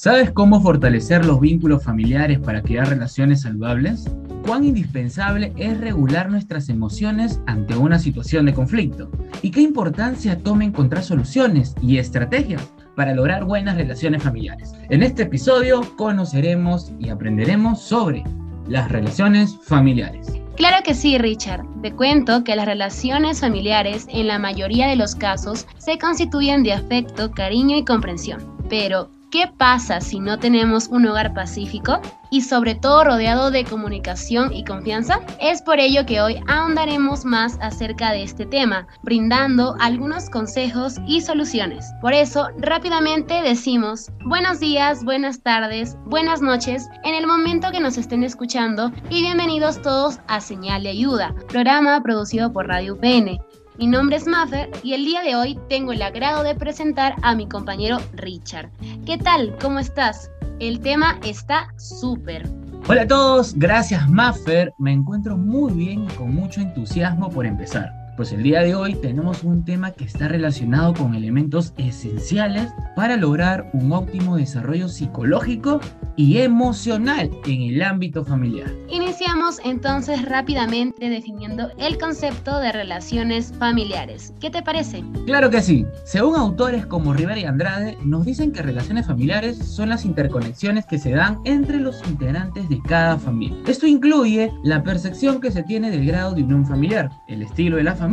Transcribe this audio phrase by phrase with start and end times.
[0.00, 4.08] ¿Sabes cómo fortalecer los vínculos familiares para crear relaciones saludables?
[4.46, 9.10] ¿Cuán indispensable es regular nuestras emociones ante una situación de conflicto?
[9.42, 14.72] ¿Y qué importancia toma encontrar soluciones y estrategias para lograr buenas relaciones familiares?
[14.88, 18.24] En este episodio conoceremos y aprenderemos sobre
[18.68, 20.32] las relaciones familiares.
[20.56, 21.66] Claro que sí, Richard.
[21.82, 26.72] Te cuento que las relaciones familiares en la mayoría de los casos se constituyen de
[26.72, 28.40] afecto, cariño y comprensión.
[28.70, 34.52] Pero, ¿Qué pasa si no tenemos un hogar pacífico y sobre todo rodeado de comunicación
[34.52, 35.20] y confianza?
[35.40, 41.20] Es por ello que hoy ahondaremos más acerca de este tema, brindando algunos consejos y
[41.20, 41.86] soluciones.
[42.00, 47.98] Por eso, rápidamente decimos buenos días, buenas tardes, buenas noches en el momento que nos
[47.98, 53.38] estén escuchando y bienvenidos todos a Señal de Ayuda, programa producido por Radio UPN.
[53.80, 57.34] Mi nombre es Maffer y el día de hoy tengo el agrado de presentar a
[57.34, 58.68] mi compañero Richard.
[59.06, 59.56] ¿Qué tal?
[59.58, 60.30] ¿Cómo estás?
[60.58, 62.46] El tema está súper.
[62.86, 64.74] Hola a todos, gracias Maffer.
[64.76, 67.99] Me encuentro muy bien y con mucho entusiasmo por empezar.
[68.20, 73.16] Pues el día de hoy tenemos un tema que está relacionado con elementos esenciales para
[73.16, 75.80] lograr un óptimo desarrollo psicológico
[76.16, 78.70] y emocional en el ámbito familiar.
[78.90, 84.34] Iniciamos entonces rápidamente definiendo el concepto de relaciones familiares.
[84.38, 85.02] ¿Qué te parece?
[85.24, 85.86] Claro que sí.
[86.04, 90.98] Según autores como Rivera y Andrade, nos dicen que relaciones familiares son las interconexiones que
[90.98, 93.56] se dan entre los integrantes de cada familia.
[93.66, 97.84] Esto incluye la percepción que se tiene del grado de unión familiar, el estilo de
[97.84, 98.09] la familia,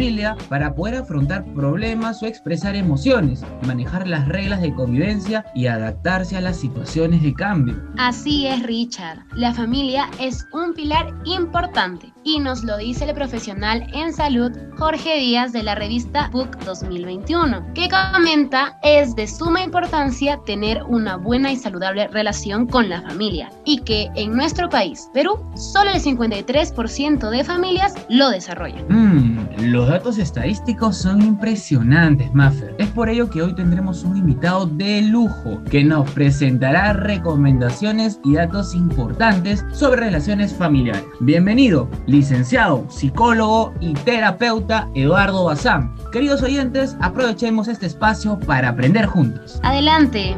[0.48, 6.42] para poder afrontar problemas o expresar emociones, manejar las reglas de convivencia y adaptarse a
[6.42, 7.82] las situaciones de cambio.
[7.98, 9.26] Así es, Richard.
[9.34, 15.18] La familia es un pilar importante y nos lo dice el profesional en salud Jorge
[15.18, 21.52] Díaz de la revista Book 2021, que comenta es de suma importancia tener una buena
[21.52, 27.30] y saludable relación con la familia y que en nuestro país, Perú, solo el 53%
[27.32, 28.86] de familias lo desarrollan.
[28.90, 32.76] Mm, los datos estadísticos son impresionantes, Maffer.
[32.78, 38.36] Es por ello que hoy tendremos un invitado de lujo que nos presentará recomendaciones y
[38.36, 41.04] datos importantes sobre relaciones familiares.
[41.20, 45.96] Bienvenido, licenciado, psicólogo y terapeuta Eduardo Bazán.
[46.12, 49.60] Queridos oyentes, aprovechemos este espacio para aprender juntos.
[49.64, 50.36] Adelante.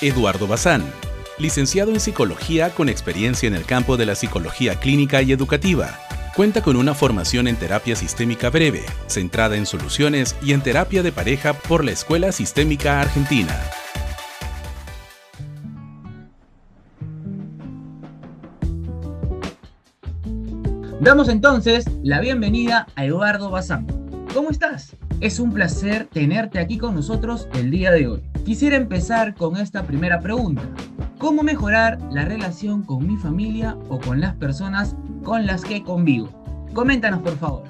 [0.00, 0.82] Eduardo Bazán,
[1.42, 5.98] licenciado en psicología con experiencia en el campo de la psicología clínica y educativa.
[6.36, 11.10] Cuenta con una formación en terapia sistémica breve, centrada en soluciones y en terapia de
[11.10, 13.54] pareja por la Escuela Sistémica Argentina.
[21.00, 23.88] Damos entonces la bienvenida a Eduardo Bazán.
[24.32, 24.96] ¿Cómo estás?
[25.20, 28.22] Es un placer tenerte aquí con nosotros el día de hoy.
[28.44, 30.62] Quisiera empezar con esta primera pregunta.
[31.22, 36.32] ¿Cómo mejorar la relación con mi familia o con las personas con las que convivo?
[36.74, 37.62] Coméntanos, por favor.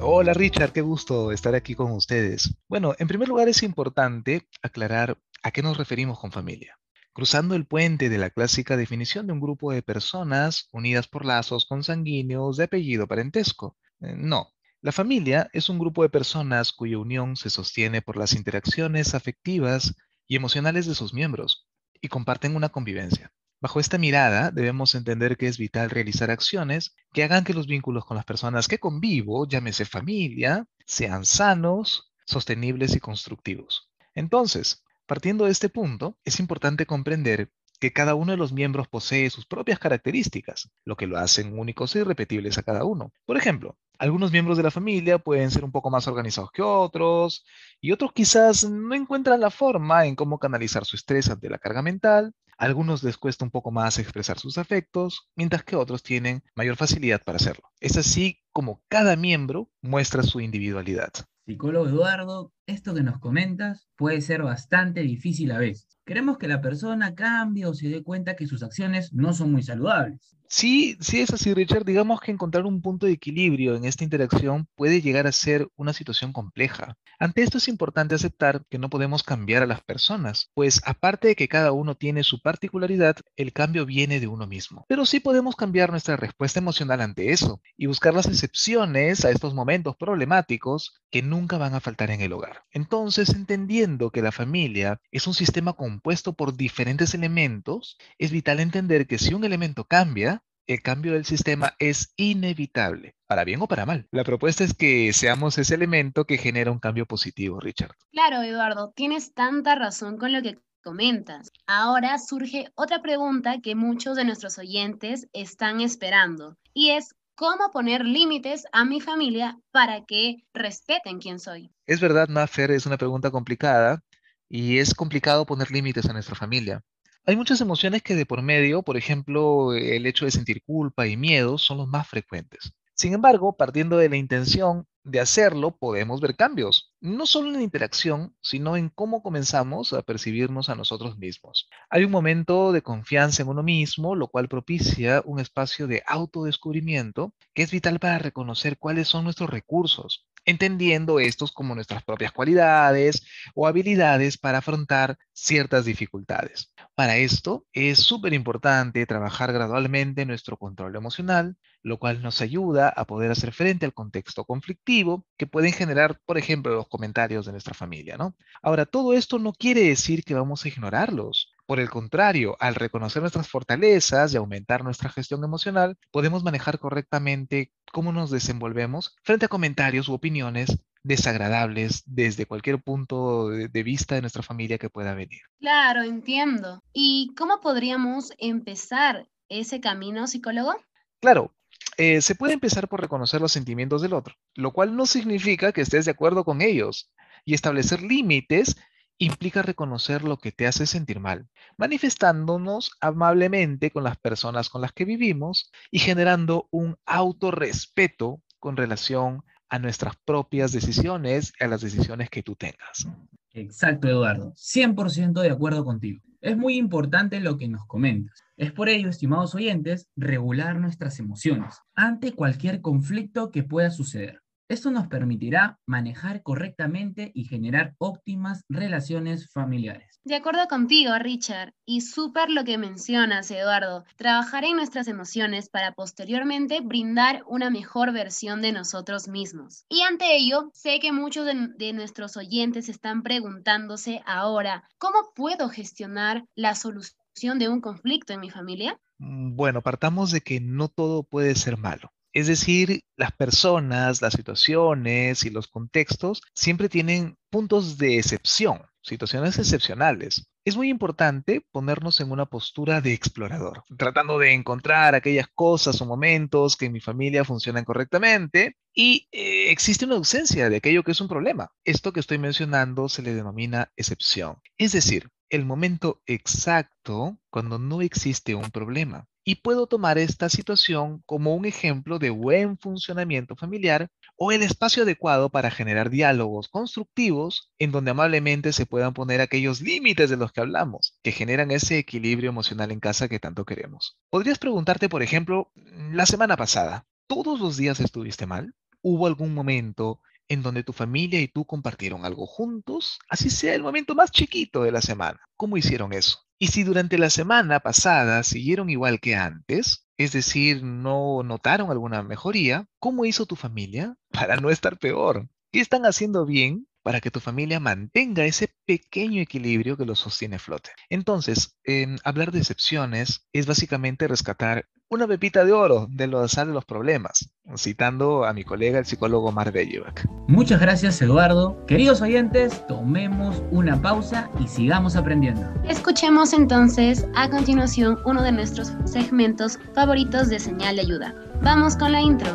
[0.00, 2.56] Hola Richard, qué gusto estar aquí con ustedes.
[2.70, 6.78] Bueno, en primer lugar es importante aclarar a qué nos referimos con familia
[7.12, 11.66] cruzando el puente de la clásica definición de un grupo de personas unidas por lazos
[11.66, 13.76] consanguíneos de apellido parentesco.
[14.00, 18.32] Eh, no, la familia es un grupo de personas cuya unión se sostiene por las
[18.34, 19.94] interacciones afectivas
[20.26, 21.66] y emocionales de sus miembros
[22.00, 23.32] y comparten una convivencia.
[23.60, 28.04] Bajo esta mirada, debemos entender que es vital realizar acciones que hagan que los vínculos
[28.04, 33.88] con las personas que convivo, llámese familia, sean sanos, sostenibles y constructivos.
[34.14, 39.30] Entonces, Partiendo de este punto, es importante comprender que cada uno de los miembros posee
[39.30, 43.12] sus propias características, lo que lo hacen únicos e irrepetibles a cada uno.
[43.24, 47.44] Por ejemplo, algunos miembros de la familia pueden ser un poco más organizados que otros,
[47.80, 51.82] y otros quizás no encuentran la forma en cómo canalizar su estrés ante la carga
[51.82, 52.34] mental.
[52.58, 57.22] Algunos les cuesta un poco más expresar sus afectos, mientras que otros tienen mayor facilidad
[57.22, 57.70] para hacerlo.
[57.80, 61.10] Es así como cada miembro muestra su individualidad.
[61.44, 65.98] Psicólogo Eduardo, esto que nos comentas puede ser bastante difícil a veces.
[66.04, 69.62] Queremos que la persona cambie o se dé cuenta que sus acciones no son muy
[69.62, 70.36] saludables.
[70.48, 71.84] Sí, sí es así, Richard.
[71.84, 75.92] Digamos que encontrar un punto de equilibrio en esta interacción puede llegar a ser una
[75.92, 76.96] situación compleja.
[77.18, 81.34] Ante esto es importante aceptar que no podemos cambiar a las personas, pues aparte de
[81.34, 84.84] que cada uno tiene su particularidad, el cambio viene de uno mismo.
[84.88, 89.54] Pero sí podemos cambiar nuestra respuesta emocional ante eso y buscar las excepciones a estos
[89.54, 92.55] momentos problemáticos que nunca van a faltar en el hogar.
[92.70, 99.06] Entonces, entendiendo que la familia es un sistema compuesto por diferentes elementos, es vital entender
[99.06, 103.86] que si un elemento cambia, el cambio del sistema es inevitable, para bien o para
[103.86, 104.08] mal.
[104.10, 107.92] La propuesta es que seamos ese elemento que genera un cambio positivo, Richard.
[108.10, 111.50] Claro, Eduardo, tienes tanta razón con lo que comentas.
[111.66, 118.04] Ahora surge otra pregunta que muchos de nuestros oyentes están esperando y es cómo poner
[118.04, 121.70] límites a mi familia para que respeten quién soy.
[121.86, 124.02] Es verdad, Maffer, es una pregunta complicada
[124.48, 126.82] y es complicado poner límites a nuestra familia.
[127.24, 131.16] Hay muchas emociones que de por medio, por ejemplo, el hecho de sentir culpa y
[131.16, 132.72] miedo son los más frecuentes.
[132.94, 137.62] Sin embargo, partiendo de la intención de hacerlo, podemos ver cambios, no solo en la
[137.62, 141.68] interacción, sino en cómo comenzamos a percibirnos a nosotros mismos.
[141.90, 147.34] Hay un momento de confianza en uno mismo, lo cual propicia un espacio de autodescubrimiento
[147.54, 153.26] que es vital para reconocer cuáles son nuestros recursos, entendiendo estos como nuestras propias cualidades
[153.54, 156.72] o habilidades para afrontar ciertas dificultades.
[156.96, 163.04] Para esto es súper importante trabajar gradualmente nuestro control emocional, lo cual nos ayuda a
[163.04, 167.74] poder hacer frente al contexto conflictivo que pueden generar, por ejemplo, los comentarios de nuestra
[167.74, 168.34] familia, ¿no?
[168.62, 171.52] Ahora, todo esto no quiere decir que vamos a ignorarlos.
[171.66, 177.72] Por el contrario, al reconocer nuestras fortalezas y aumentar nuestra gestión emocional, podemos manejar correctamente
[177.92, 184.20] cómo nos desenvolvemos frente a comentarios u opiniones desagradables desde cualquier punto de vista de
[184.20, 185.40] nuestra familia que pueda venir.
[185.60, 186.82] Claro, entiendo.
[186.92, 190.74] ¿Y cómo podríamos empezar ese camino, psicólogo?
[191.20, 191.54] Claro,
[191.96, 195.82] eh, se puede empezar por reconocer los sentimientos del otro, lo cual no significa que
[195.82, 197.12] estés de acuerdo con ellos.
[197.44, 198.76] Y establecer límites
[199.18, 201.48] implica reconocer lo que te hace sentir mal,
[201.78, 209.36] manifestándonos amablemente con las personas con las que vivimos y generando un autorrespeto con relación
[209.36, 213.06] a nuestras propias decisiones, a las decisiones que tú tengas.
[213.52, 214.52] Exacto, Eduardo.
[214.54, 216.20] 100% de acuerdo contigo.
[216.40, 218.42] Es muy importante lo que nos comentas.
[218.56, 224.40] Es por ello, estimados oyentes, regular nuestras emociones ante cualquier conflicto que pueda suceder.
[224.68, 230.20] Esto nos permitirá manejar correctamente y generar óptimas relaciones familiares.
[230.24, 235.92] De acuerdo contigo, Richard, y súper lo que mencionas, Eduardo, trabajar en nuestras emociones para
[235.92, 239.84] posteriormente brindar una mejor versión de nosotros mismos.
[239.88, 245.68] Y ante ello, sé que muchos de, de nuestros oyentes están preguntándose ahora, ¿cómo puedo
[245.68, 248.98] gestionar la solución de un conflicto en mi familia?
[249.18, 252.10] Mm, bueno, partamos de que no todo puede ser malo.
[252.36, 259.58] Es decir, las personas, las situaciones y los contextos siempre tienen puntos de excepción, situaciones
[259.58, 260.46] excepcionales.
[260.62, 266.04] Es muy importante ponernos en una postura de explorador, tratando de encontrar aquellas cosas o
[266.04, 271.12] momentos que en mi familia funcionan correctamente y eh, existe una ausencia de aquello que
[271.12, 271.70] es un problema.
[271.86, 274.58] Esto que estoy mencionando se le denomina excepción.
[274.76, 281.22] Es decir, el momento exacto cuando no existe un problema y puedo tomar esta situación
[281.24, 287.72] como un ejemplo de buen funcionamiento familiar o el espacio adecuado para generar diálogos constructivos
[287.78, 291.96] en donde amablemente se puedan poner aquellos límites de los que hablamos, que generan ese
[291.96, 294.18] equilibrio emocional en casa que tanto queremos.
[294.30, 295.70] Podrías preguntarte, por ejemplo,
[296.10, 298.74] la semana pasada, ¿todos los días estuviste mal?
[299.00, 303.82] ¿Hubo algún momento en donde tu familia y tú compartieron algo juntos, así sea el
[303.82, 305.40] momento más chiquito de la semana.
[305.56, 306.38] ¿Cómo hicieron eso?
[306.58, 312.22] Y si durante la semana pasada siguieron igual que antes, es decir, no notaron alguna
[312.22, 315.48] mejoría, ¿cómo hizo tu familia para no estar peor?
[315.72, 320.58] ¿Qué están haciendo bien para que tu familia mantenga ese pequeño equilibrio que lo sostiene
[320.58, 320.90] flote?
[321.10, 321.76] Entonces,
[322.24, 327.50] hablar de excepciones es básicamente rescatar una pepita de oro de los de los problemas,
[327.76, 330.26] citando a mi colega el psicólogo Mar Bellevac.
[330.48, 331.84] Muchas gracias Eduardo.
[331.86, 335.62] Queridos oyentes, tomemos una pausa y sigamos aprendiendo.
[335.84, 341.34] Escuchemos entonces a continuación uno de nuestros segmentos favoritos de señal de ayuda.
[341.62, 342.50] Vamos con la intro.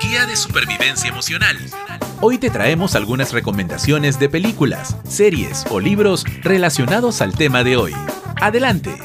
[0.00, 1.58] Guía de supervivencia emocional.
[2.22, 7.94] Hoy te traemos algunas recomendaciones de películas, series o libros relacionados al tema de hoy.
[8.40, 8.96] Adelante.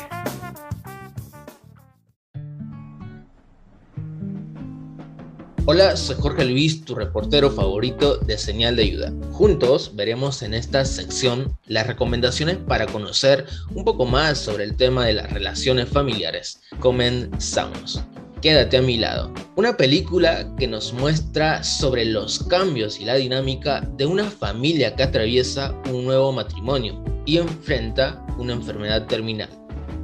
[5.65, 9.13] Hola, soy Jorge Luis, tu reportero favorito de Señal de Ayuda.
[9.31, 15.05] Juntos veremos en esta sección las recomendaciones para conocer un poco más sobre el tema
[15.05, 16.61] de las relaciones familiares.
[16.79, 18.03] Comenzamos.
[18.43, 19.31] Quédate a mi lado.
[19.55, 25.03] Una película que nos muestra sobre los cambios y la dinámica de una familia que
[25.03, 29.47] atraviesa un nuevo matrimonio y enfrenta una enfermedad terminal.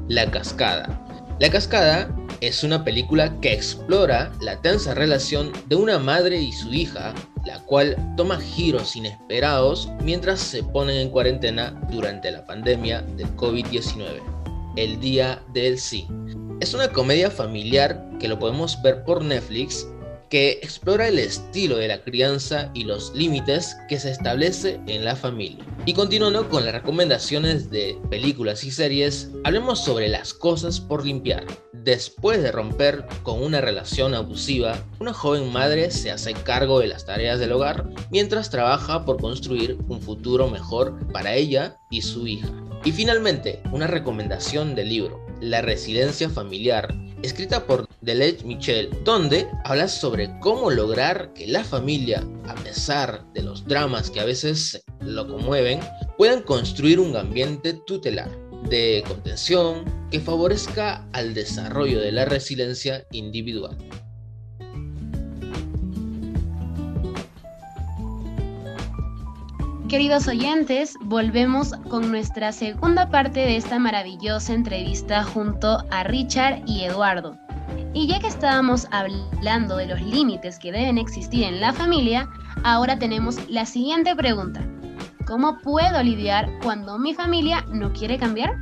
[0.07, 1.05] La Cascada.
[1.41, 6.73] La Cascada es una película que explora la tensa relación de una madre y su
[6.73, 7.13] hija,
[7.45, 14.21] la cual toma giros inesperados mientras se ponen en cuarentena durante la pandemia del COVID-19.
[14.77, 16.07] El Día del Sí.
[16.59, 19.87] Es una comedia familiar que lo podemos ver por Netflix
[20.29, 25.15] que explora el estilo de la crianza y los límites que se establece en la
[25.15, 25.65] familia.
[25.85, 31.45] Y continuando con las recomendaciones de películas y series, hablemos sobre las cosas por limpiar.
[31.71, 37.05] Después de romper con una relación abusiva, una joven madre se hace cargo de las
[37.05, 42.49] tareas del hogar mientras trabaja por construir un futuro mejor para ella y su hija.
[42.83, 46.93] Y finalmente, una recomendación del libro, La residencia familiar,
[47.23, 53.43] escrita por Delette Michel, donde habla sobre cómo lograr que la familia, a pesar de
[53.43, 55.79] los dramas que a veces lo conmueven,
[56.17, 58.29] puedan construir un ambiente tutelar
[58.69, 63.77] de contención que favorezca al desarrollo de la resiliencia individual.
[69.89, 76.83] Queridos oyentes, volvemos con nuestra segunda parte de esta maravillosa entrevista junto a Richard y
[76.83, 77.39] Eduardo.
[77.95, 82.29] Y ya que estábamos hablando de los límites que deben existir en la familia,
[82.63, 84.61] ahora tenemos la siguiente pregunta.
[85.25, 88.57] ¿Cómo puedo lidiar cuando mi familia no quiere cambiar?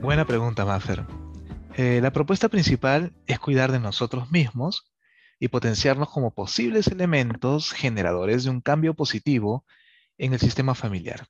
[0.00, 1.04] Buena pregunta, Maffer.
[1.74, 4.90] Eh, la propuesta principal es cuidar de nosotros mismos
[5.38, 9.66] y potenciarnos como posibles elementos generadores de un cambio positivo
[10.22, 11.26] en el sistema familiar.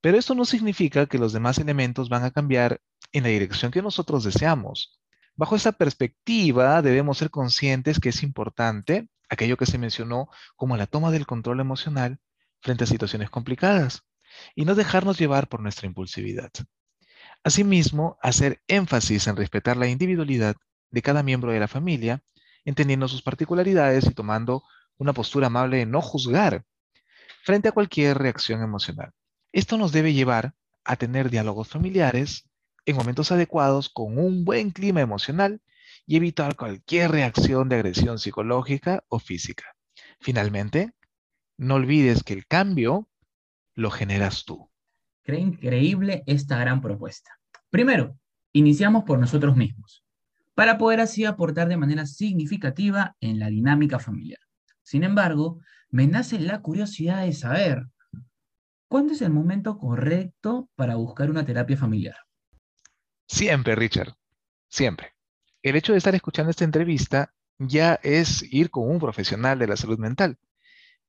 [0.00, 2.80] Pero esto no significa que los demás elementos van a cambiar
[3.12, 4.98] en la dirección que nosotros deseamos.
[5.36, 10.88] Bajo esa perspectiva, debemos ser conscientes que es importante aquello que se mencionó como la
[10.88, 12.18] toma del control emocional
[12.60, 14.02] frente a situaciones complicadas
[14.56, 16.50] y no dejarnos llevar por nuestra impulsividad.
[17.44, 20.56] Asimismo, hacer énfasis en respetar la individualidad
[20.90, 22.24] de cada miembro de la familia,
[22.64, 24.64] entendiendo sus particularidades y tomando
[24.98, 26.64] una postura amable de no juzgar
[27.42, 29.12] frente a cualquier reacción emocional.
[29.52, 32.48] Esto nos debe llevar a tener diálogos familiares
[32.86, 35.60] en momentos adecuados con un buen clima emocional
[36.06, 39.64] y evitar cualquier reacción de agresión psicológica o física.
[40.20, 40.92] Finalmente,
[41.58, 43.08] no olvides que el cambio
[43.74, 44.70] lo generas tú.
[45.22, 47.38] Creo increíble esta gran propuesta.
[47.70, 48.18] Primero,
[48.52, 50.04] iniciamos por nosotros mismos,
[50.54, 54.40] para poder así aportar de manera significativa en la dinámica familiar.
[54.82, 55.60] Sin embargo,
[55.90, 57.86] me nace la curiosidad de saber,
[58.88, 62.16] ¿cuándo es el momento correcto para buscar una terapia familiar?
[63.26, 64.14] Siempre, Richard,
[64.68, 65.14] siempre.
[65.62, 69.76] El hecho de estar escuchando esta entrevista ya es ir con un profesional de la
[69.76, 70.38] salud mental,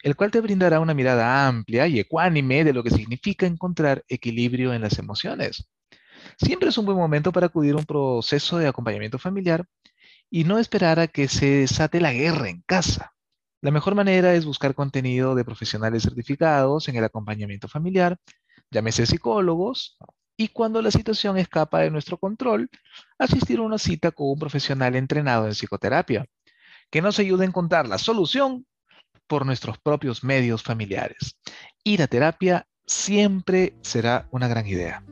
[0.01, 4.73] el cual te brindará una mirada amplia y ecuánime de lo que significa encontrar equilibrio
[4.73, 5.67] en las emociones.
[6.37, 9.65] Siempre es un buen momento para acudir a un proceso de acompañamiento familiar
[10.29, 13.12] y no esperar a que se desate la guerra en casa.
[13.63, 18.17] La mejor manera es buscar contenido de profesionales certificados en el acompañamiento familiar,
[18.69, 19.97] llámese psicólogos,
[20.35, 22.69] y cuando la situación escapa de nuestro control,
[23.17, 26.25] asistir a una cita con un profesional entrenado en psicoterapia,
[26.91, 28.65] que nos ayude a encontrar la solución
[29.27, 31.39] por nuestros propios medios familiares.
[31.85, 35.05] Ir a terapia siempre será una gran idea.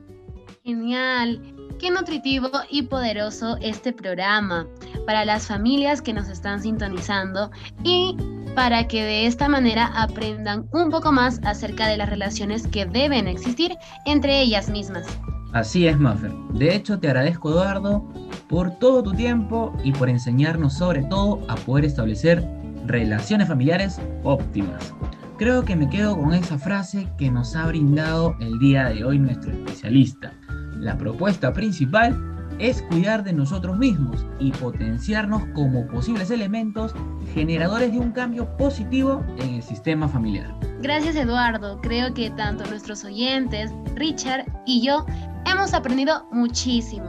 [0.63, 1.41] Genial,
[1.80, 4.68] qué nutritivo y poderoso este programa
[5.08, 7.50] para las familias que nos están sintonizando
[7.84, 8.15] y
[8.53, 13.27] para que de esta manera aprendan un poco más acerca de las relaciones que deben
[13.27, 13.75] existir
[14.06, 15.08] entre ellas mismas.
[15.51, 16.32] Así es, Maffer.
[16.53, 18.08] De hecho, te agradezco, Eduardo,
[18.48, 22.48] por todo tu tiempo y por enseñarnos sobre todo a poder establecer
[22.86, 24.94] relaciones familiares óptimas.
[25.39, 29.18] Creo que me quedo con esa frase que nos ha brindado el día de hoy
[29.18, 30.32] nuestro especialista.
[30.81, 32.17] La propuesta principal
[32.57, 36.95] es cuidar de nosotros mismos y potenciarnos como posibles elementos
[37.35, 40.55] generadores de un cambio positivo en el sistema familiar.
[40.81, 45.05] Gracias Eduardo, creo que tanto nuestros oyentes, Richard y yo
[45.45, 47.05] hemos aprendido muchísimo,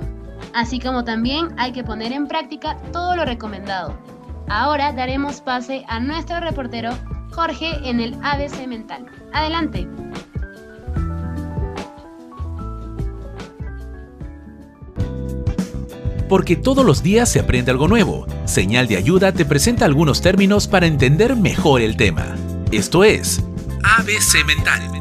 [0.53, 3.97] así como también hay que poner en práctica todo lo recomendado.
[4.51, 6.91] Ahora daremos pase a nuestro reportero
[7.31, 9.07] Jorge en el ABC Mental.
[9.33, 9.89] Adelante.
[16.33, 18.27] Porque todos los días se aprende algo nuevo.
[18.47, 22.39] Señal de Ayuda te presenta algunos términos para entender mejor el tema.
[22.71, 23.43] Esto es
[23.85, 24.93] ABC Mental.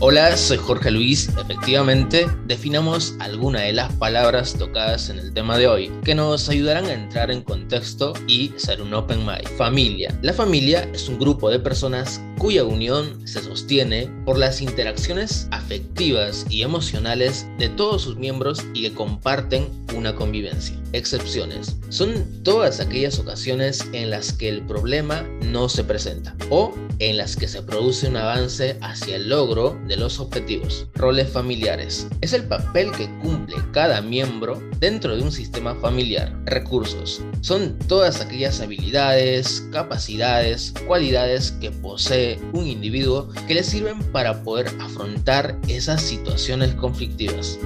[0.00, 1.28] Hola, soy Jorge Luis.
[1.36, 6.86] Efectivamente, definamos algunas de las palabras tocadas en el tema de hoy que nos ayudarán
[6.86, 9.48] a entrar en contexto y ser un open mind.
[9.58, 10.16] Familia.
[10.22, 16.46] La familia es un grupo de personas cuya unión se sostiene por las interacciones afectivas
[16.48, 20.76] y emocionales de todos sus miembros y que comparten una convivencia.
[20.92, 21.76] Excepciones.
[21.90, 27.36] Son todas aquellas ocasiones en las que el problema no se presenta o en las
[27.36, 30.86] que se produce un avance hacia el logro de los objetivos.
[30.94, 32.08] Roles familiares.
[32.20, 36.34] Es el papel que cumple cada miembro dentro de un sistema familiar.
[36.44, 37.20] Recursos.
[37.40, 44.68] Son todas aquellas habilidades, capacidades, cualidades que posee un individuo que le sirven para poder
[44.80, 47.58] afrontar esas situaciones conflictivas.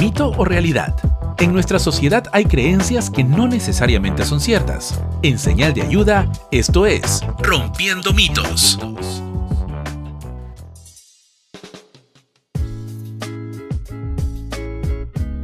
[0.00, 0.96] ¿Mito o realidad?
[1.38, 5.00] En nuestra sociedad hay creencias que no necesariamente son ciertas.
[5.22, 8.78] En señal de ayuda, esto es Rompiendo mitos.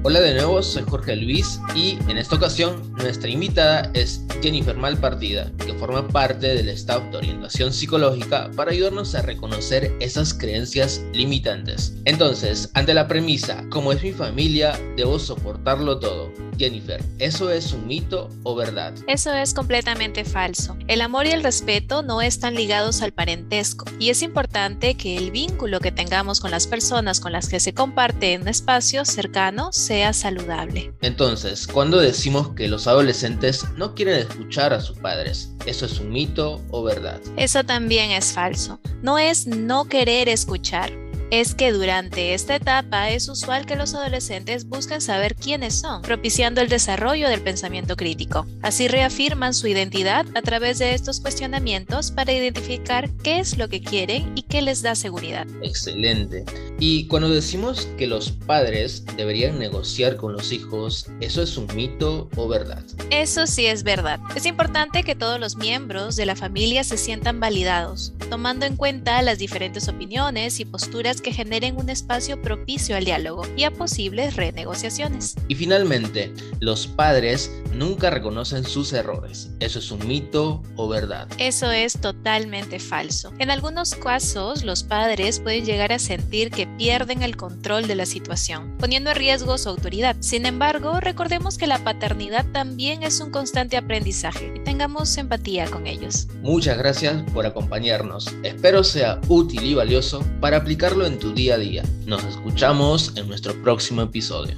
[0.09, 5.51] Hola de nuevo, soy Jorge Luis y en esta ocasión nuestra invitada es Jennifer Malpartida,
[5.59, 11.93] que forma parte del staff de orientación psicológica para ayudarnos a reconocer esas creencias limitantes.
[12.05, 16.31] Entonces, ante la premisa, como es mi familia, debo soportarlo todo.
[16.59, 18.95] Jennifer, ¿eso es un mito o verdad?
[19.07, 20.77] Eso es completamente falso.
[20.89, 25.31] El amor y el respeto no están ligados al parentesco y es importante que el
[25.31, 30.13] vínculo que tengamos con las personas con las que se comparte un espacio cercano sea
[30.13, 30.93] saludable.
[31.03, 36.11] Entonces, cuando decimos que los adolescentes no quieren escuchar a sus padres, ¿eso es un
[36.11, 37.21] mito o verdad?
[37.37, 38.81] Eso también es falso.
[39.03, 40.93] No es no querer escuchar,
[41.31, 46.61] es que durante esta etapa es usual que los adolescentes busquen saber quiénes son, propiciando
[46.61, 48.47] el desarrollo del pensamiento crítico.
[48.63, 53.81] Así reafirman su identidad a través de estos cuestionamientos para identificar qué es lo que
[53.81, 55.47] quieren y qué les da seguridad.
[55.63, 56.45] Excelente.
[56.79, 62.29] Y cuando decimos que los padres deberían negociar con los hijos, ¿eso es un mito
[62.37, 62.83] o verdad?
[63.11, 64.21] Eso sí es verdad.
[64.35, 69.23] Es importante que todos los miembros de la familia se sientan validados, tomando en cuenta
[69.23, 74.37] las diferentes opiniones y posturas que generen un espacio propicio al diálogo y a posibles
[74.37, 75.35] renegociaciones.
[75.49, 79.51] Y finalmente, los padres nunca reconocen sus errores.
[79.61, 81.29] ¿Eso es un mito o verdad?
[81.39, 83.33] Eso es totalmente falso.
[83.39, 88.07] En algunos casos, los padres pueden llegar a sentir que pierden el control de la
[88.07, 90.17] situación, poniendo en riesgo su autoridad.
[90.21, 95.87] Sin embargo, recordemos que la paternidad también es un constante aprendizaje y tengamos empatía con
[95.87, 96.29] ellos.
[96.43, 98.35] Muchas gracias por acompañarnos.
[98.43, 101.83] Espero sea útil y valioso para aplicarlo en tu día a día.
[102.07, 104.57] Nos escuchamos en nuestro próximo episodio.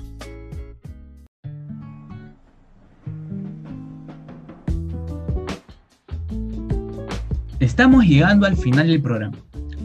[7.60, 9.36] Estamos llegando al final del programa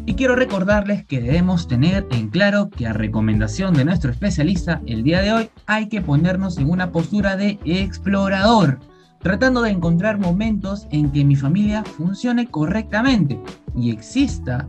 [0.05, 5.01] y quiero recordarles que debemos tener en claro que a recomendación de nuestro especialista el
[5.01, 8.79] día de hoy hay que ponernos en una postura de explorador,
[9.21, 13.39] tratando de encontrar momentos en que mi familia funcione correctamente
[13.75, 14.67] y exista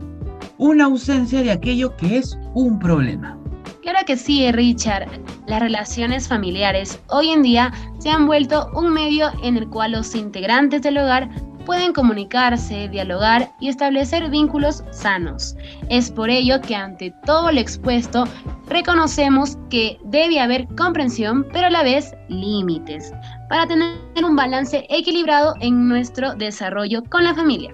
[0.57, 3.37] una ausencia de aquello que es un problema.
[3.83, 5.07] Claro que sí, Richard.
[5.45, 10.15] Las relaciones familiares hoy en día se han vuelto un medio en el cual los
[10.15, 11.29] integrantes del hogar
[11.65, 15.55] pueden comunicarse, dialogar y establecer vínculos sanos.
[15.89, 18.25] Es por ello que ante todo lo expuesto,
[18.69, 23.11] reconocemos que debe haber comprensión, pero a la vez límites,
[23.49, 27.73] para tener un balance equilibrado en nuestro desarrollo con la familia.